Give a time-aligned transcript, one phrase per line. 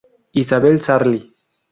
[0.41, 1.21] Isabel Sarli.